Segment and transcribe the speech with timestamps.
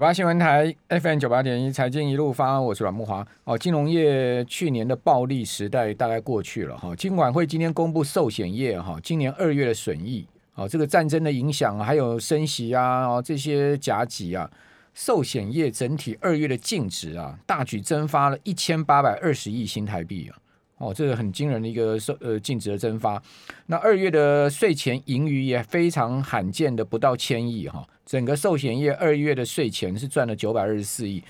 [0.00, 3.26] 八新闻台 FM 九八点一财经一路发，我是阮慕华。
[3.42, 6.94] 哦，金融业去年的暴利时代大概过去了哈。
[6.94, 10.24] 金管会今天公布寿险业哈，今年二月的损益，
[10.54, 14.48] 哦，这个战争的影响还有升息啊，这些夹击啊，
[14.94, 20.38] 寿险业整体二月的净值啊，大举蒸发了一千八百二十亿新台币啊。
[20.78, 23.20] 哦，这个很惊人的一个寿呃净值的蒸发。
[23.66, 27.86] 那二月的税前盈余也非常罕见的不到千亿哈。
[28.06, 31.22] 整个寿险业二月的税前是赚了九百二十四亿，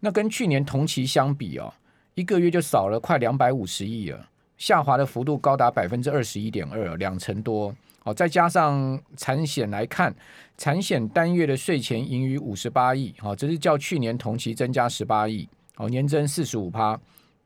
[0.00, 1.72] 那跟去年同期相比哦，
[2.14, 4.28] 一个月就少了快两百五十亿了，
[4.58, 7.74] 下滑的幅度高达百分之二十一点二，两成多。
[8.04, 10.14] 哦，再加上产险来看，
[10.56, 16.96] 产险单月的税前盈余五十八亿，哦，这是较去年同期增加十八亿，哦，年增四十五趴。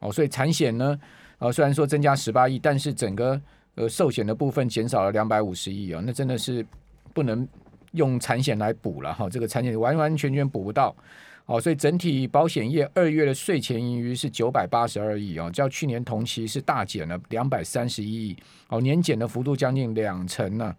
[0.00, 0.98] 哦，所以产险呢，
[1.40, 3.40] 呃，虽然说增加十八亿，但是整个
[3.74, 6.64] 呃寿险的部分减少了两百五十亿啊，那真的是
[7.12, 7.46] 不能。
[7.94, 10.94] 用产险来补了哈，这个产险完完全全补不到，
[11.46, 18.36] 哦，所以整体保险业二月的税前盈余是九百八十二亿啊，较去年同期是大减了两百三十一亿，
[18.68, 20.72] 哦，年减的幅度将近两成呢。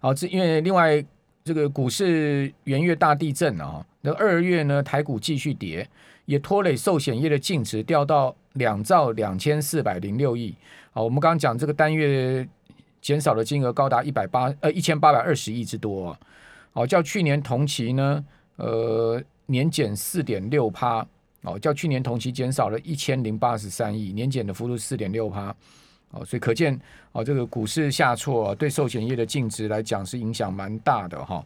[0.00, 1.04] 好，这因为另外
[1.44, 5.86] 这个股市元月大地震啊，那二月呢台股继续跌，
[6.24, 10.52] 也拖累寿险业的净值掉到两兆两千四百零六亿。
[10.90, 12.44] 好，我们刚刚讲这个单月。
[13.04, 16.18] 减少的金额高达一百八呃一千八百二十亿之多，啊，
[16.72, 18.24] 哦，较去年同期呢，
[18.56, 21.06] 呃年减四点六趴，
[21.42, 25.54] 哦，较去年同期减少了一千零八十三亿，年减的幅度四点六趴，
[26.12, 26.80] 哦，所以可见
[27.12, 31.44] 哦这个股市下挫，对寿险业的净值来讲是影响蛮大的哈，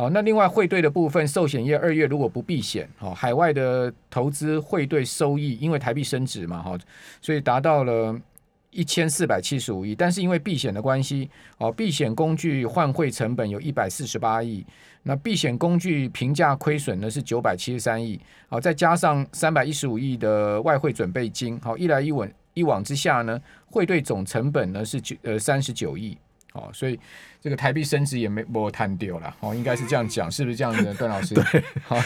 [0.00, 6.78] 哦那另外汇兑的部分，寿险业二月如果不避险，哦，海外的投资汇兑收益因为台币升值嘛，哈，
[7.20, 8.18] 所以达到了。
[8.72, 11.28] 一千四百七十五亿，但是因为避险的关系，
[11.58, 14.64] 哦，避险工具换汇成本有一百四十八亿，
[15.02, 26.16] 那避险工具评价亏损呢是九百七十三亿，好，再加上三百一十五亿的外汇准备金，好，一来一往一往之下呢，汇兑总成本呢是九呃三十九亿，
[26.52, 26.98] 哦，所以
[27.40, 31.34] 这个台币升值也没没贪丢了，哦，应该是这样讲，是不是这样的，段老师？
[31.34, 31.44] 对，
[31.84, 31.96] 好，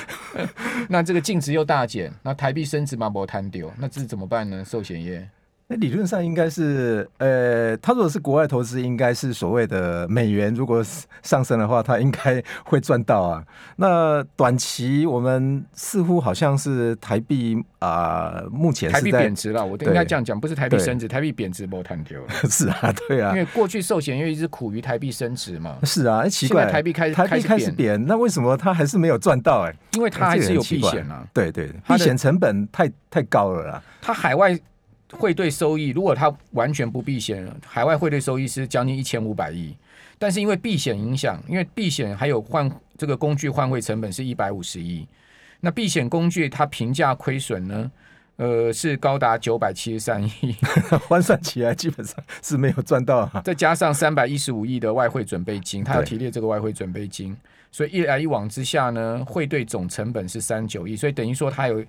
[0.89, 4.65] 那这个净值又大减，那台币升值嘛没贪丢，那这是怎么办呢？
[4.65, 5.27] 寿险业？
[5.75, 10.85] 那理论上应该是，呃，他如果是国外投资，应该是所谓的美元如果
[11.21, 13.45] 上升的话，他应该会赚到啊。
[13.75, 19.67] 那短期我们似乎好像是台币啊、呃，目前是台币贬值了。
[19.67, 22.21] 我应该这样讲，不是台币升值，台币贬值没谈掉。
[22.49, 25.79] 是啊，对啊，因为过去寿险业一直苦于台币升值嘛。
[25.83, 29.63] 是啊，奇怪，台币开始台币开始贬，那为什么他还是没有赚到？
[29.63, 31.27] 哎，因为他还是有避险啊。
[31.35, 33.83] 对对，避险成本太太高了啦。
[34.01, 34.57] 他海外。
[35.15, 39.75] 汇兑收益，如果它完全不避险，海外汇兑收益是将近一千五百亿。
[40.19, 45.07] 但是因为避险影响，因为避险还有换这个工具换汇成本是一百五十亿。
[45.61, 47.91] 那避险工具它评价亏损呢，
[48.37, 50.55] 呃，是高达九百七十三亿，
[51.09, 53.29] 换算起来基本上是没有赚到。
[53.45, 57.37] 再加上三百一十五亿的外汇准备金，它要提列这个外汇准备金，
[57.73, 61.85] 所以一来一往之下呢，汇兑总成本是三十九亿，所以等于说它有。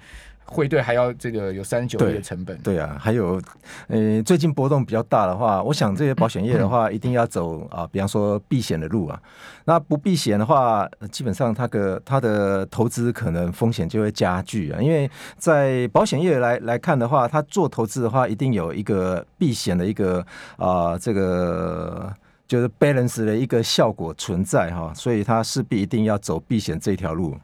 [0.46, 3.42] 汇兑还要这个有三十九亿的成本，对，对啊，还有，
[3.88, 9.20] 呃，最近波动比较大的话，我想这些保险业的话，一定要走啊，比方说避险的路啊。
[9.66, 14.80] 那不避险的话，基本上它的它的投资可能风险就会加剧啊。
[14.80, 20.24] 因为在保险业来来看的话，它做投资的话，一定有一个避险的一个
[20.58, 22.14] 啊，这个
[22.48, 27.36] 就是 balance 的一个效果存在哈，所以它势必一定要走避险这条路。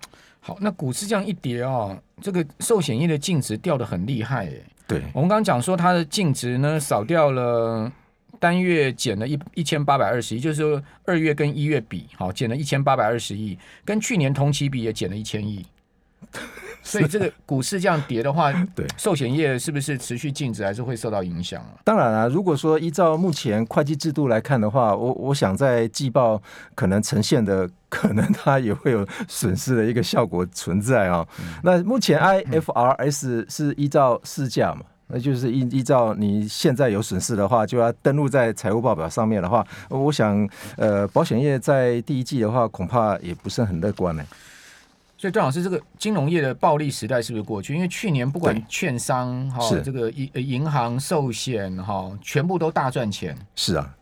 [0.44, 4.64] 好，那股市这样一跌哦，这个寿险业的净值掉的很厉害诶。
[4.88, 7.90] 对，我们刚刚讲说它的净值呢，少掉了
[8.40, 15.64] 单月减了一一千八百二十亿，就是说二月跟一月比，好，减了一千八百二十亿，跟去年同期比也减了一千亿。
[16.82, 21.78] 所以这个 股市这样跌的话，对寿险业是不是持续净值还是会受到影响啊？
[21.84, 26.42] 当然啊，如果说依照目前会计制度来看的话，我我想在季报
[26.74, 31.28] 可能呈现的，可能它也会有损失的一个效果存在啊、哦。
[31.62, 40.48] 那目前 IFRS 是依照市价嘛，那就是依依照你现在有损失的话，就要登录在财务报表上面的话，我想
[40.78, 44.24] 呃，保险业在第一季的话，恐怕也不是很乐观呢。
[45.18, 47.76] 所以段老师，这个金融业的暴利时代是不是过去？
[47.76, 53.38] 因为去年不管券商哈，这个银银行、寿险哈，全部都大赚钱。
[53.54, 53.94] 是啊，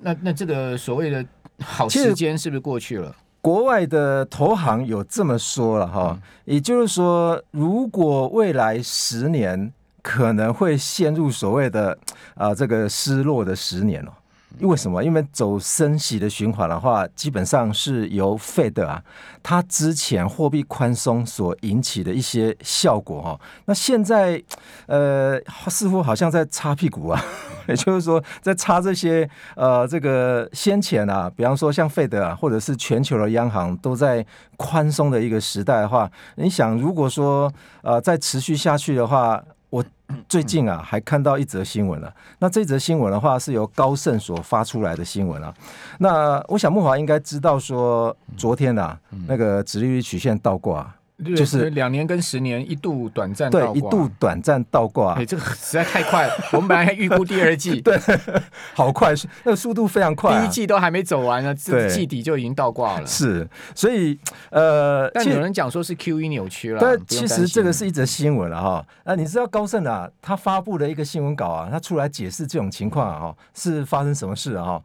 [0.00, 1.24] 那那这个所谓的
[1.62, 3.14] 好时间是不是过去了？
[3.44, 9.70] 国外的投行有这么说了哈，也就是说，如果未来十年
[10.00, 11.98] 可能会陷入所谓的
[12.36, 14.12] 啊这个失落的十年哦。
[14.58, 15.02] 因为什么？
[15.02, 19.02] 因为走升息的循环的话，基本上是由 Fed 啊，
[19.42, 23.40] 它之前货币宽松所引起的一些效果哈。
[23.66, 24.42] 那现在
[24.86, 27.20] 呃，似乎好像在擦屁股啊，
[27.66, 34.24] 也就是说在擦这些呃，这个先前啊，比方说像 Fed 啊，或者是全球的央行都在
[34.56, 37.52] 宽松的一个时代的话，你想如果说
[37.82, 39.42] 呃再持续下去的话，
[39.74, 39.84] 我
[40.28, 45.52] 最近啊还看到一则新闻了，那这则新闻的话是由高盛所发出来的新闻啊。
[45.98, 50.94] 那我想木华应该知道说，昨天啊那个直利率曲线倒挂。
[51.36, 56.34] 就是两年跟十年一度短暂对一度短暂倒挂，哎，这个实在太快了。
[56.52, 57.96] 我们本来还预估第二季，对，
[58.74, 59.14] 好快，
[59.44, 63.06] 那个速度非常快，第一季都还没走完呢，这季底就已经倒挂了。
[63.06, 64.18] 是，所以
[64.50, 66.80] 呃，但有人讲说是 QE 扭曲了。
[66.80, 68.84] 对，其实这个是一则新闻了哈。
[69.04, 74.64] 啊，你知道高盛啊，他发布了一个新闻稿啊，他出来解释这种情况啊，哈，是发生什么事啊？
[74.64, 74.82] 哈。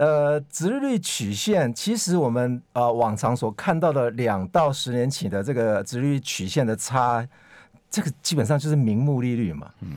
[0.00, 7.22] 呃，殖利率曲线其实我们呃往常所看到的两到十年期的这个殖利率曲线的差，
[7.90, 9.70] 这个基本上就是名目利率嘛。
[9.80, 9.90] 嗯。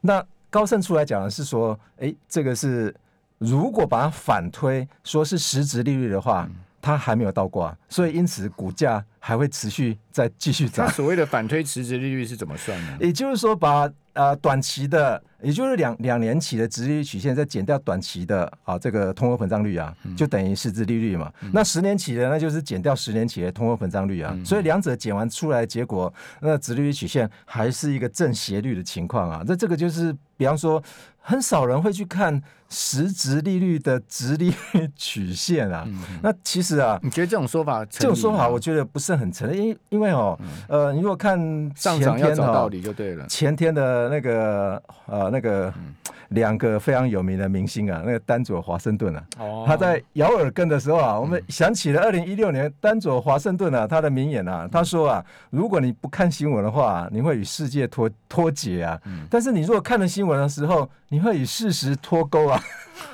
[0.00, 2.94] 那高盛出来讲的是说，哎，这个是
[3.38, 10.88] 如果把它反推，说是实质利率的话，嗯、它还没有倒挂，所以因此股价还会持续再继续涨。
[10.90, 12.98] 所谓的反推实质利率是怎么算呢？
[13.02, 13.90] 也就是说把。
[14.14, 21.32] 呃，短期的，也就是两两年期的直利率曲线，再减掉短期的啊，这个通货膨胀率啊，就等于实质利率嘛。
[21.42, 24.32] 嗯、那十年期的，那就是减掉十年期的通货膨胀率啊。
[24.34, 29.42] 嗯、所以两者减完出来的结果，那直利率曲线还是一个正斜率的情况啊。
[29.46, 30.82] 那这个就是，比方说，
[31.20, 35.84] 很少人会去看实质利率的直利率曲线啊。
[35.86, 40.36] 嗯、那其实啊，你觉得这种说法，这种说法，我觉得不是很成立，因因为哦，
[40.68, 41.38] 嗯、呃，你如果看
[41.74, 44.08] 前天上涨要找道理就对了，前天的。
[44.08, 45.72] 那个呃，那个
[46.28, 62.60] 两个非常有名的明星啊，那个丹佐华盛顿啊，哦、他在咬耳根的时候啊，我们想起了二零一六年丹佐华盛顿啊，他的名言啊，他说啊，如果你不看新闻的话，你会与世界脱脱节啊，嗯、但是你如果看了新闻的时候，你会与事实脱钩啊。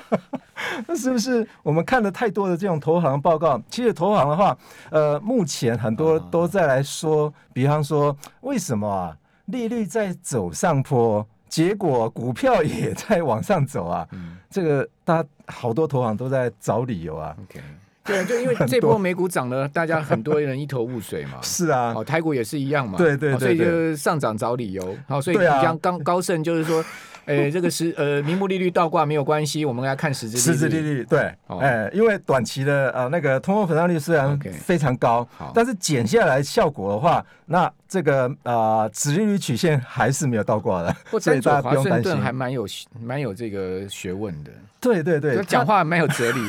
[0.87, 3.61] 那是不是我们看了太多的这种投行报告？
[3.69, 4.57] 其实投行的话，
[4.89, 9.17] 呃，目前很多都在来说，比方说为什么啊？
[9.45, 14.07] 利率在走上坡，结果股票也在往上走啊！
[14.11, 17.35] 嗯、这个大家好多投行都在找理由啊。
[17.47, 17.61] Okay.
[18.03, 21.39] 对，就因为这波美股涨了，大家很多人一头雾水嘛。
[21.43, 22.97] 是啊，哦，台股也是一样嘛。
[22.97, 24.97] 对对对，对，所以就上涨找理由。
[25.07, 26.83] 好，所以刚刚高盛就是说。
[27.25, 31.03] 哎，这个是呃，名目利率倒挂没有关系，我们来看实质实质利率。
[31.03, 42.15] 对，哎，因为短期的呃那个通货膨胀率虽然非常高，但是减下来效果的话，那这个呃，殖利率曲线还是没有倒挂的，所以大家不用担心。
[42.21, 42.67] 还蛮有
[43.01, 44.51] 蛮有这个学问的。
[44.79, 46.39] 对对对，讲话蛮有哲理，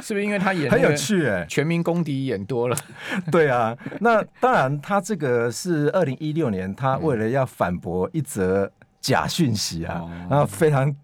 [0.00, 1.26] 是不是因为他演很有趣？
[1.26, 2.76] 哎，全民公敌演多了。
[3.32, 8.70] 对啊，那当然，他这个是二零一六年，他为了要反驳一则。
[9.00, 10.94] 假讯息啊，然后非常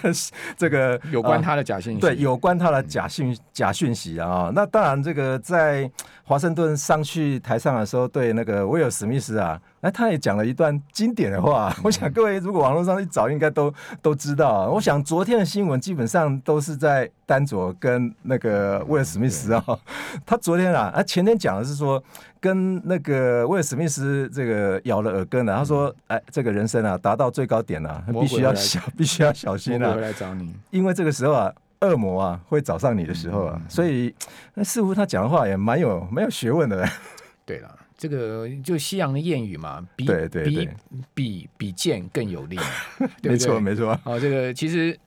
[0.56, 4.50] 这个有关他的假讯息，对，有关他的假讯假讯息啊。
[4.54, 5.90] 那当然，这个在
[6.22, 9.60] 华盛顿上去台上的时候，对那个威尔史密斯啊。
[9.86, 13.72] 哎，他也讲了一段经典的话，我想各位如果网络上一找，应该都
[14.02, 14.68] 都知道。
[14.68, 19.64] 我想昨天的新闻基本上都是在丹佐跟那个威尔史密斯啊。
[20.26, 22.02] 他昨天啊，啊前天讲的是说
[22.40, 25.58] 跟那个威尔史密斯这个咬了耳根啊。
[25.58, 29.94] 他说，哎，这个人生啊达到最高点了，必须要小， 必须要小心啊。
[29.94, 31.52] 来找你，因为这个时候啊，
[31.82, 33.62] 恶魔啊会找上你的时候啊。
[33.68, 34.12] 所以
[34.54, 36.84] 那似乎他讲的话也蛮有蛮有学问的。
[37.46, 37.70] 对了。
[37.98, 40.06] 这个就西洋的谚语嘛，比
[40.44, 40.68] 比
[41.14, 42.58] 比比剑更有力，
[43.22, 43.98] 没错没错。
[44.04, 44.98] 哦，这个其实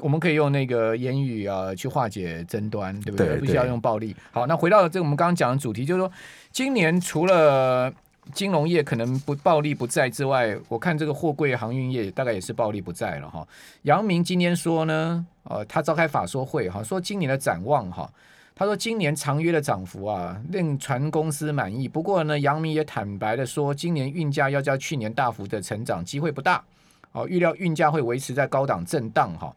[0.00, 3.36] 我们可以用那个言语啊去化解争端，对不对？
[3.38, 4.14] 不需要用暴力。
[4.30, 6.10] 好，那回到这个我们刚刚讲的主题，就是说
[6.52, 7.92] 今年除了
[8.32, 13.46] 金融业可能不暴利不在之外，我看这个货柜航运业大概也是暴利不在了哈。
[13.82, 18.08] 杨明今天说呢，呃，他召开法说会哈，说今年的展望哈。
[18.58, 21.86] 他说：“今年长约的涨幅啊，令船公司满意。
[21.86, 26.64] 不过呢，杨明也坦白的说，今年运价要较去年大幅的成长机会不大。
[27.12, 29.54] 哦，预料运价会维持在高档震荡哈。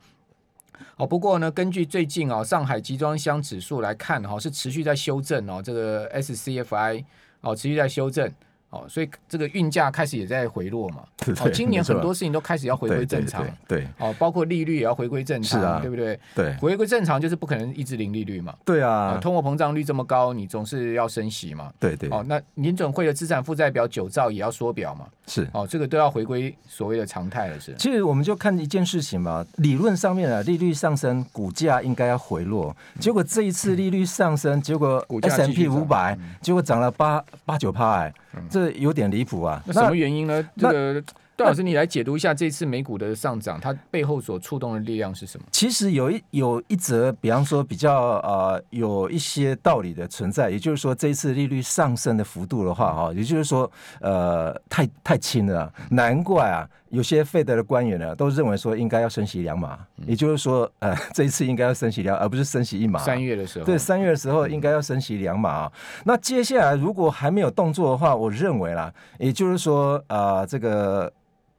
[0.98, 5.62] 哦，不过呢，根据最近啊上海集装箱指数来看哈，是持续在修正哦。
[5.63, 7.06] 这个 SCFI
[7.39, 8.29] 哦持续在修正
[8.71, 11.03] 哦，所以这个运价开始也在回落嘛。
[11.41, 13.45] 哦，今年很多事情都开始要回归正常。
[13.67, 16.19] 对，哦，包括利率也要回归正常，啊、对不对？
[16.35, 18.53] 对，回归正常就是不可能一直零利率嘛。
[18.63, 21.71] 对啊，哦、通货膨胀率这么高，你总是要升息嘛。
[21.79, 22.09] 对对。
[22.09, 25.07] 哦，那联准会的资产负债表九兆也要缩表嘛。
[25.25, 25.47] 是。
[25.51, 27.73] 哦，这个都要回归所谓的常态了，是。
[27.77, 32.75] 其实我们就看一件事情嘛，理论上面啊，利率上升，股价应该要回落。
[32.99, 38.13] 结果这一次利率上升，结果 S M P 五百，结果涨了八八九趴，哎。
[38.50, 39.62] 这有点离谱啊！
[39.65, 40.48] 那什么原因呢？
[40.57, 41.03] 这个
[41.36, 45.45] 段老师，你来解读一下这次美股的上涨，它背后所触动的力量是什么？
[45.51, 53.71] 其实有一有一则，比方说比较呃有一些道理的存在，也就是说这一次利率上升的幅度的话，哈，也就是说
[54.01, 56.67] 呃太太轻了，难怪啊。
[56.89, 63.00] 有些 Fed 的官员呢，都认为说应该要升息两码，也就是说，呃， 这一次应该要升息两，而不是升息一码。
[63.00, 65.72] 三月的时候，对，三月的时候应该要升息两码啊。
[66.03, 71.12] 那接下来如果还没有动作的话，我认为啦，也就是说，呃，这个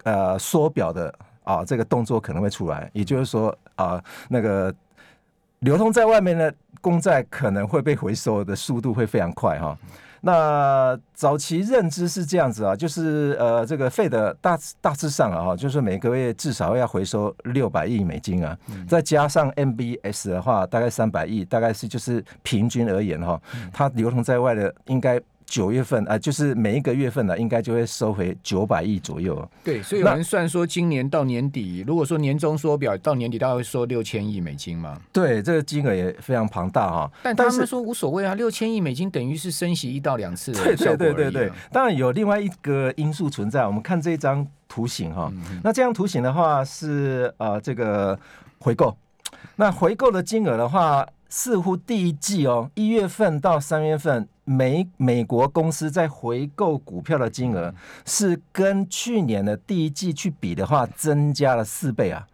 [0.05, 4.75] 呃缩表的啊，这个动作可能会出来，也就是说啊，那个
[5.61, 9.77] 流通在外面的公债可能会被回收的速度会非常快哈。
[10.23, 23.41] 那早期认知是这样子啊，就是呃，这个 Fed 大大致上啊，哈，就是每个月至少要回收六百亿美金啊，再加上 MBS 的话，大概三百亿，大概是就是平均而言哈，
[23.73, 25.21] 它流通在外的应该。
[25.51, 29.37] 九月份啊、呃，就是每一个月份呢，应该就会收回九百亿左右。
[29.65, 34.97] 对，所以有人算说，今年到年底，如果说年终缩表到年底，大概会收六千亿美金嘛？
[35.13, 37.11] 对，这个金额也非常庞大哈。
[37.25, 40.65] 但他们说无所谓啊，六千亿美金等于是升息一到两次的、啊。
[40.65, 41.53] 对对对对对。
[41.73, 45.29] 当然有另外一个因素存在，我们看这张图形哈。
[45.35, 48.17] 嗯、那这张图形的话是呃这个
[48.61, 48.97] 回购，
[49.57, 51.05] 那回购的金额的话。
[51.31, 57.73] 似乎第一季哦，一月份到三月份，美美国公司在回购股票的金额
[58.05, 62.27] 是跟去年的第一季去比的话，增加了四倍啊，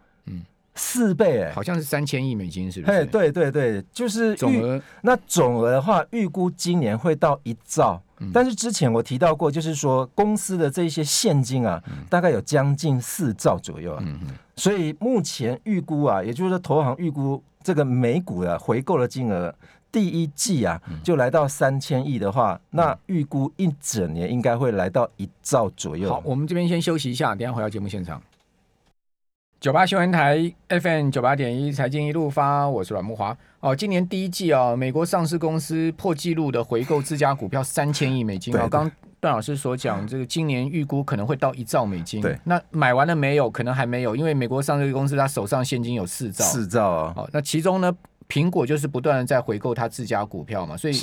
[0.77, 2.91] 四倍哎，好像是三千亿美金，是不是？
[2.93, 4.81] 哎，对对对，就是总额。
[5.01, 8.01] 那总额的话，预估今年会到一兆，
[8.33, 14.03] 但是之前我提到过，就是说公司的这些现金啊，大概有将近四兆左右啊，
[14.55, 17.43] 所以目前预估啊，也就是说投行预估。
[17.63, 19.53] 这个美股的回购的金额，
[19.91, 26.09] 第一季啊就来到三千亿的话，那预估一整年应该会来到一兆左右。
[26.09, 28.21] 好，我们这边先休息一下，等下回到节目现场。
[29.59, 33.35] 九八新闻台 FM 九八点一财经一路发，我是阮木华。
[33.59, 38.55] 哦，今年第一季哦，美国上市公司破纪录的回购自家股票三千亿美金。
[38.55, 42.21] 哦，刚段老师所讲，这个今年预估可能会到一兆美金。
[42.21, 43.49] 对，那买完了没有？
[43.49, 46.45] 可能还没有，因为美国上市公司他手上现金有四兆。
[46.45, 47.13] 四兆啊！
[47.17, 47.91] 哦，那其中呢？
[48.29, 50.93] 苹果就是不断的在回购它自家股票嘛，所以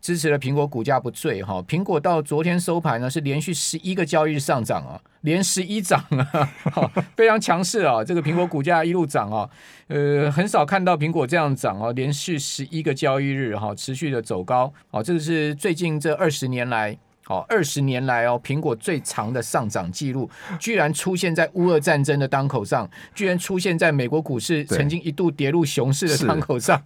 [0.00, 1.62] 支持了苹果股价不坠哈。
[1.66, 8.04] 苹果到昨天收盘呢是连续十一个交易日上涨啊，连十一涨啊，非常强势啊。
[8.04, 9.48] 这个苹果股价一路涨啊，
[9.88, 16.98] 呃，很少看到苹果这样涨啊，连续十一个交易日哈，持续的走高啊，这个是最近这二十年来。
[17.26, 20.28] 好，二十年来哦，苹果最长的上涨记录，
[20.60, 26.82] 居然出现在乌俄战争的当口上，居然出现在美国股市曾经一度跌入熊市的当口上。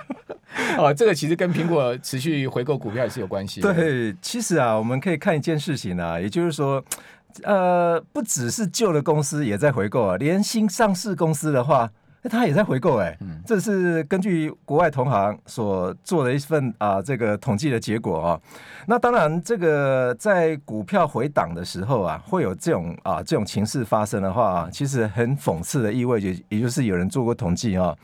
[0.76, 3.72] 哦，这个其实跟苹果持续回购股票也是有关系的。
[3.72, 6.84] 对，其实啊，我们可以看一件事情啊，也就是说，
[7.44, 11.90] 呃，不只是旧的公司也在回购啊，连新上市公司的话。
[12.22, 18.40] 那他也在回购哎，这是根据国外同行所做的一份啊、呃、这个统计的结果啊。
[18.86, 27.96] 那当然，这个在股票回档的时候啊，会有这种啊这种情势发生的话，啊其实很讽刺的意味，也也就是有人做过统计啊，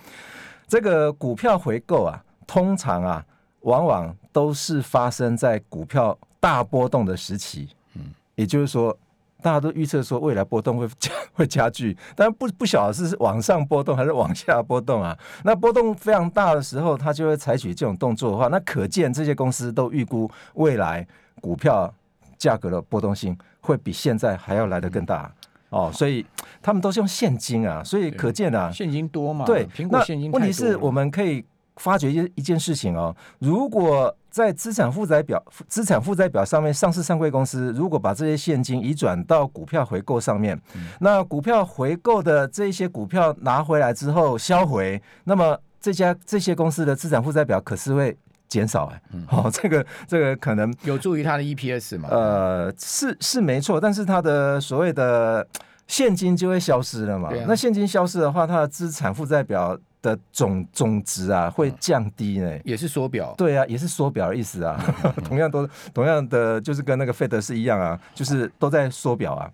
[0.66, 3.22] 这个股票回购啊，通常啊，
[3.60, 8.02] 往往都是发生在股票大波动的时期，嗯，
[8.34, 8.96] 也就是说。
[9.42, 15.16] 大家都预测说未来波动会 加会加剧，但不不晓得是往上波动还是往下波动啊。
[15.44, 21.06] 那波动非常大的时候，它就会采取这种动作的话，那可见这些公司都预估未来
[21.40, 21.92] 股票
[22.38, 25.30] 价格的波动性会比现在还要来得更大
[25.68, 25.90] 哦。
[25.92, 26.24] 所以
[26.62, 29.44] 他们都是用现金啊，所以可见啊，现金多嘛？
[29.44, 31.44] 对，苹果现金问题是我们可以
[31.76, 48.14] 发觉一一件事情哦，如果在资产负债表、资产负债表上面，上市上柜公司如果把这些现金移转到股票回购上面，嗯、那股票回购的这些股票拿回来之后销毁，那么这家这些公司的资产负债表可是会
[48.46, 52.10] 减少哎，嗯、 哦，这个这个可能有助于它的 EPS 嘛？
[52.12, 55.48] 呃，是是没错，但是它的所谓的
[55.86, 57.30] 现金就会消失了嘛？
[57.30, 59.78] 啊、那现金消失的话，它的资产负债表。
[60.06, 63.34] 的总总值啊会降低呢，也是缩表。
[63.36, 64.80] 对啊，也是缩表的意思啊。
[65.26, 69.50] 同样都同样的，就是跟那个费德是一样啊，就是都在缩表啊。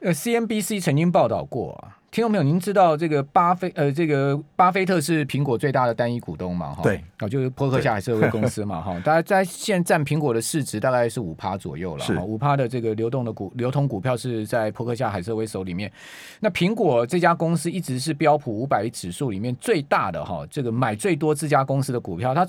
[0.00, 1.97] 呃，CNBC 曾经报道过啊。
[2.10, 6.74] 听众朋友，您知道这个巴菲呃，这个巴菲特是苹果最大的单一股东嘛？
[6.74, 15.92] 哈，对，哦，就是波克夏海瑟威公司嘛，哈，大家在现在占苹果的市值大概是五趴左右了，哈，五趴的这个流动的股流通股票是在波克夏海瑟威手里面。
[16.40, 22.46] 那苹果这家公司一直是标普五百指数里面最大的哈，这个买最多这家公司的股票，它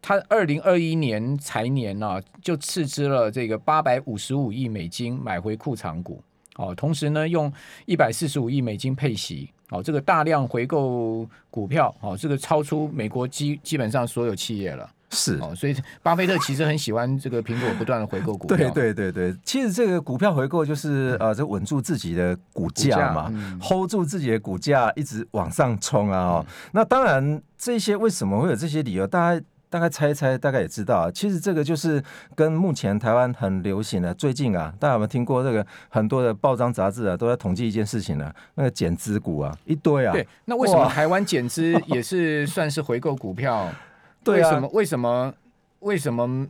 [0.00, 6.20] 它二零二一年财年呢、啊、就斥资了这个八百五十五亿美金买回库藏股。
[6.56, 7.52] 哦，同时呢，用
[7.86, 29.42] 一百四十五亿美金配息，哦，这个大量回购股票，哦，这个超出美国基基本上所有企业了，是哦，所以巴菲特其实很喜欢这个苹果不断的回购股票，对对对对，其实这个股票回购就是呃，这稳住自己的股价嘛，嗯，hold 住自己的股价一直往上冲啊，哦，嗯，那当然这些为什么会有这些理由，大家。
[29.72, 31.10] 大概猜一猜，大概也知道啊。
[31.10, 32.02] 其实这个就是
[32.34, 35.66] 跟目前台湾很流行的，最近啊，大家有没有听过这个？
[35.88, 40.12] 很多的报章杂志啊，都在统计一件事情呢、啊，那个减资股啊，一堆啊。
[40.12, 43.66] 对，那为什么台湾减资也是算是回购股票？
[44.22, 44.68] 对啊，为什么？
[44.74, 45.34] 为什么？
[45.80, 46.46] 为什么？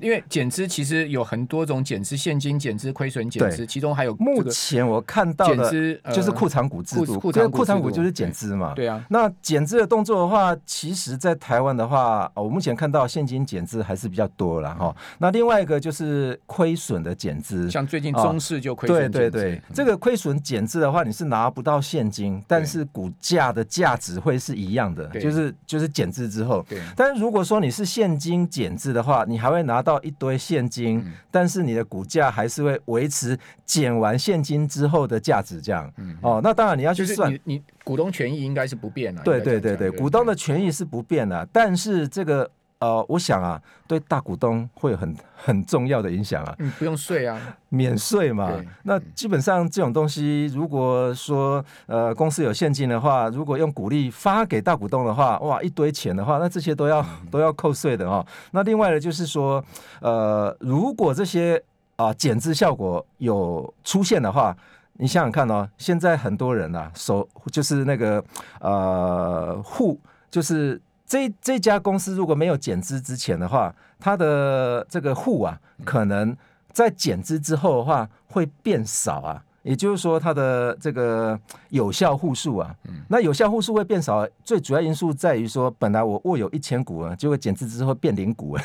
[0.00, 5.70] 因为减资其实有很多种减资，现金减资、亏损减资，其中还有目前我看到的
[6.12, 8.72] 就是库藏股制度，库藏库藏股就是减资嘛。
[8.74, 14.94] 对啊，那减资的动作的话，其实在台湾的话，我目前看到现金减资还是比较多了哈。
[15.18, 19.10] 那另外一个就是亏损的减资，像最近中市就亏损。
[19.10, 26.64] 对对对，这个亏损减资的话，你是拿不到现金，但是股价的价值会是一样的，就是就是减资之后。
[26.68, 26.80] 对。
[26.96, 29.73] 但是如果说你是现金减资的话，你还会拿。
[29.74, 35.92] 拿到一堆现金，嗯、但是你的股价还是会维持减完现金之后的价值，这样。
[35.96, 39.20] 嗯、哦，那当然你要去算，你，你股东权益应该是不变的。
[39.22, 42.48] 对对对对，股东的权益是不变的，但是这个。
[42.84, 46.54] 呃，我想啊，对大股东会有很很重要的影响啊。
[46.58, 48.52] 嗯，不用税啊，免税嘛。
[48.82, 58.22] 那基本上这种东西，如果说呃公司有现金的话，如果用股利发给大股东的话，哇，一堆钱的话，那这些都要、嗯、都要扣税的哦。
[58.50, 59.64] 那另外呢，就是说，
[60.02, 61.56] 呃，如果这些
[61.96, 64.54] 啊、呃、减资效果有出现的话，
[64.98, 68.22] 你想想看哦，现在很多人啊，手就是那个
[68.60, 69.98] 呃户
[70.30, 70.78] 就是。
[71.06, 76.36] 这这家公司如果没有减资之前的话，它的这个户啊，可能
[76.72, 79.44] 在减资之后的话会变少啊。
[79.62, 81.40] 也就是说，它的这个
[81.70, 82.74] 有效户数啊，
[83.08, 88.62] 那有效户数会变少，最主要因素在于说，本来我握有一千股啊，结果减资之后变零股了。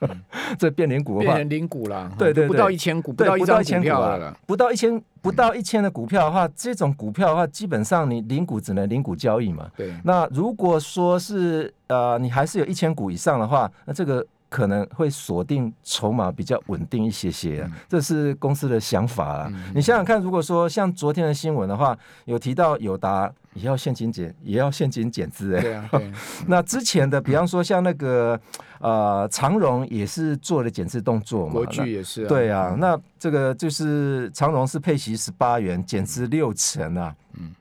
[0.00, 0.08] 嗯、
[0.58, 2.10] 这变零股的话，变成零股了。
[2.18, 4.36] 对对对，不到一千股，不到一千股了。
[4.46, 9.70] 不到一千，不到一千的股票的话，这种股票的话，基本上你零股只能零股交易嘛。
[9.76, 9.94] 对。
[10.04, 14.26] 那如果说是呃，你还是有一千股以上的话，那这个。
[14.48, 19.52] 可能会锁定筹码比较稳定一些些，啊，这是公司的想法啊。
[19.74, 25.90] 你想想看，如果说像昨天的新闻的话，有提到友达也要现金减，也要现金减资，哎，对啊。
[26.46, 28.38] 那之前的，比方说像那个
[28.78, 32.76] 呃长荣也是做了减资动作嘛，国巨也是，对啊。
[32.78, 37.14] 那这个就是长荣是配息十八元，减资六成啊。
[37.38, 37.54] 嗯，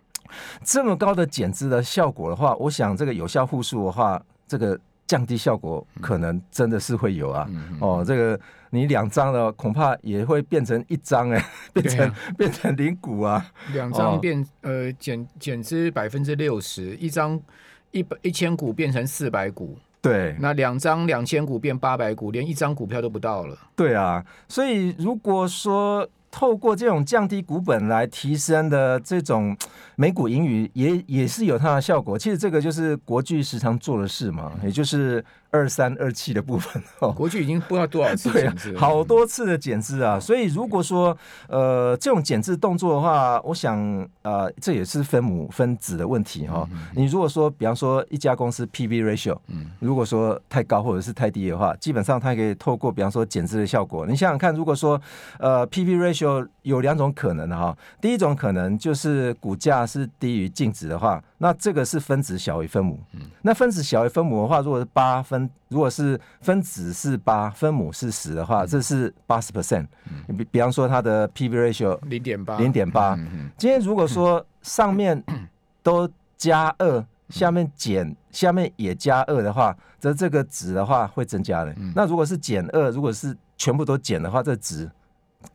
[0.63, 4.79] 这么高的减资的效果的话，我想这个有效户数的话，这个。
[5.07, 8.39] 降低效果可能真的是会有啊，嗯、哦，这个
[8.75, 17.39] 你两张的恐怕也会变成一张哎， 变成、啊、变成零股啊，两张变、哦、呃减减资百分之六十，一张
[17.91, 26.07] 一百一千股变成四百股，对，那两张两千股变八百股，连一张股票都不到了，对啊，所以如果说。
[26.37, 29.55] 透过这种降低股本来提升的这种
[29.95, 32.19] 每股盈余，也也是有它的效果。
[32.19, 35.23] 其实这个就是国巨时常做的事嘛，也就是。
[35.51, 40.19] 二三二七的部分 哦，国巨已经不知道多少次减资了，好多次的减资啊。
[40.19, 41.17] 所以如果说
[41.47, 43.79] 呃这种减资动作的话，我想
[44.23, 46.67] 呃这也是分母分子的问题哈。
[46.93, 49.37] 你如果说比方说一家公司 P/B ratio，
[49.79, 54.05] 如果说太高或者是太低的话，基本上它可以透过比方说减资的效果。
[54.05, 55.01] 你想想看，如果说
[55.39, 56.24] 呃 P/B ratio
[56.61, 61.23] 有两种可能哈，第一种可能就是股价是低于净值的话。
[61.37, 69.85] 那这个是分子小于分母，嗯，那分子小于分母的话，如果是八分，如果是分子是八，分母是十的话，这是八十 percent。
[70.37, 73.15] 比比方说它的 P/B ratio 零点八，零点八。
[73.57, 75.21] 今天如果说上面
[75.83, 81.75] 都加二，下面减，下面也加二的话，则这个值的话会增加的。
[81.93, 84.89] 那如果是减二，如果是全部都减的话，这值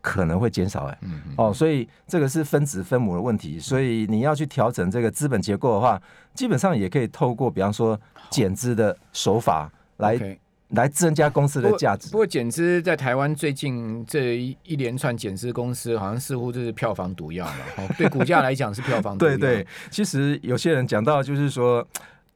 [0.00, 6.00] 可能会减少哎、欸，嗯嗯哦，所以这个是分子分母的问题，所以你要去调整这个资本结构的话，
[6.34, 7.98] 基本上也可以透过比方说
[8.30, 12.10] 减资的手法来、okay、来增加公司的价值。
[12.10, 19.32] 不过减资在台湾最近这一一连串减资公司，好像似乎就是票房毒药嘛，哦，对股价来讲是票房毒药。
[19.38, 21.86] 对对，其实有些人讲到就是说。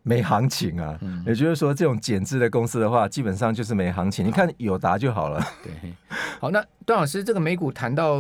[0.05, 4.25] 没行情啊，嗯、也就是说，这种减资的公司的话，基本上就是没行情。
[4.25, 5.43] 你看友达就好了。
[5.63, 5.73] 对，
[6.39, 8.17] 好，那段老师，这个美股谈到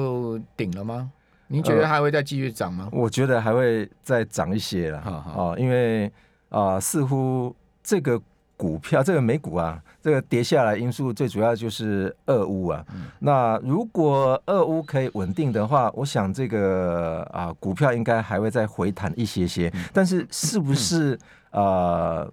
[0.57, 1.12] 顶了吗？
[1.47, 2.88] 您觉得还会再继续涨吗？
[2.90, 2.99] 呃？
[2.99, 5.01] 我觉得还会再涨一些了。
[5.03, 6.07] 好好哦，因为
[6.49, 8.20] 啊、呃，似乎这个
[8.57, 12.85] 股票，这个美股啊，这个跌下来因素最主要就是俄乌啊。
[12.95, 19.71] 嗯、那如果俄乌可以稳定的话，我想这个啊、呃，股票应该还会再回弹一些些。
[19.75, 21.14] 嗯、但是是不是？
[21.14, 21.19] 嗯
[21.55, 22.33] 呃，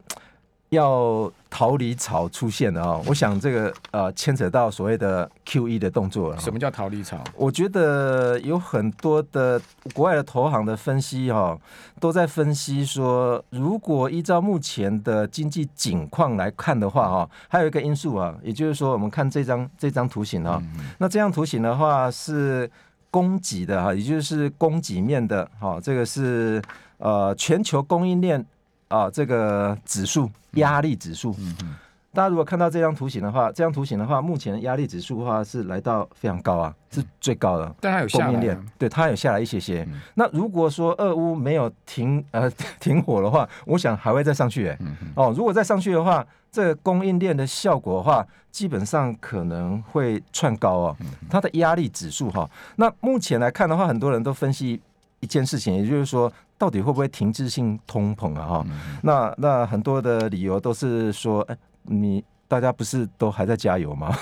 [0.72, 3.04] 要逃离潮出现的啊、哦！
[3.06, 6.40] 我想这个呃牵扯到所谓的 QE 的动作了。
[6.40, 7.22] 什么叫逃离潮？
[7.36, 9.62] 我觉得有很多的
[9.94, 11.62] 国外的投行的分析哈、哦，
[12.00, 20.64] 都在分析说，如果依照目前的经济景况来看的话哈、哦，还有一个因素啊，也就是说，我们看这张这张图形啊、
[21.00, 22.72] 那这张图形的话是
[23.10, 26.62] 供给的哈，也就是供给面的哈，这个是
[26.98, 28.46] 呃全球供应链。
[28.91, 31.75] 啊，这个指数压力指数，嗯嗯、
[32.13, 37.73] 大家如果看到这张图形的话，这张图形的话，目前压力指数的话是来到非常高啊，是最高的。
[37.80, 39.88] 但它有下来，对，它有下来一些些。
[39.89, 44.77] 嗯、那如果说俄乌没有停 呃停火的话，我想还会再上去哎。
[45.15, 50.97] 哦，如果再上去的话，这个供应链的效果的话，基本上可能会窜高哦。
[51.30, 54.82] 它的压力指数哈，那目前来看的话，很多人都分析
[55.22, 56.32] 一件事情，也就是说。
[56.62, 58.46] 到底会不会停滞性通膨啊？
[58.46, 64.16] 哈、嗯，那那很多的理由都是说，哎，你大家不是都还在加油吗？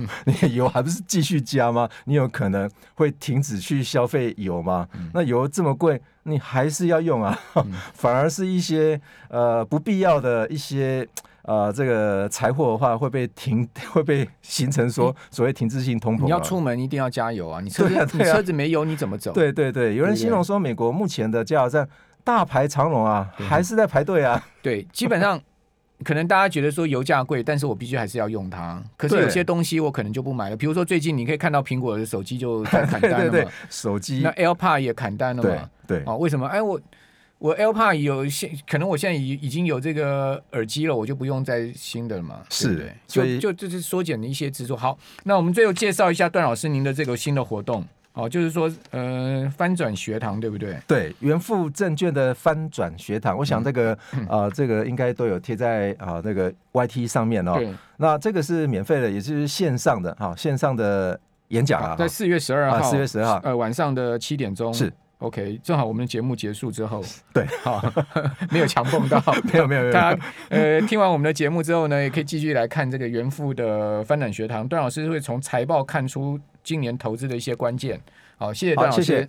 [0.00, 1.88] 嗯、 你油还不是继续加吗？
[2.06, 4.88] 你有可能会停止去消费油吗？
[4.94, 7.38] 嗯、那油这么贵，你还是要用啊？
[7.54, 11.08] 嗯、 反而是一些呃不必要的一些。
[11.46, 16.24] 呃，这个财货的话会被停， 会被形成说所谓停滞性通膨。
[16.24, 17.60] 你要出门一定要加油啊！
[17.60, 19.32] 你车子，啊啊，你车子没油你怎么走？
[19.32, 21.88] 对对对，有人形容说美国目前的加油站
[22.24, 24.44] 大排长龙啊，对还是在排队啊。
[24.60, 25.40] 对，基本上
[26.02, 28.82] 可能大家觉得说油价贵，但是我必须还是要用它。
[28.98, 35.70] 可是有些东西我可能就不买了，比如说最近你可以看到苹果的手机就在砍单了嘛，对对对，手机那 AirPod 也砍单了嘛？
[35.86, 36.48] 对，对啊，为什么？
[36.48, 36.80] 哎我。
[37.38, 42.40] 我 AirPod 有现，可能我现在已已经有这个耳机了，我就不用再新的了嘛。
[42.48, 44.74] 是，就就，就是缩减了一些制作。
[44.74, 50.78] 好，那我们最后介绍一下段老师您的这个新的活动哦，就是说呃翻转学堂对不对？
[50.86, 53.98] 对，元富证券的翻转学堂，我想这个
[54.30, 57.52] 呃、这个应该都有贴在啊、呃、那个 YT 上面哦。
[57.58, 57.68] 对
[57.98, 64.90] 那这个是免费的，也就是线上的哈、哦，线上的演讲啊，在四月十二号，四、啊、月十二号呃晚上的七点钟是。
[65.18, 67.02] OK，正好我们的节目结束之后，
[67.32, 67.82] 对，好，
[68.52, 69.92] 没有强碰到， 没有没有没有。
[69.92, 74.68] 大家呃，听完我们的节目之后呢，也可以继续来看这个元富的翻转学堂。
[74.68, 78.00] 段老师会从财报看出今年投资的一些关键。
[78.36, 79.28] 好，谢谢段老师。